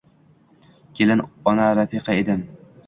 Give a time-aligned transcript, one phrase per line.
[0.97, 1.23] Kelin,
[1.53, 2.45] ona, rafiqa edim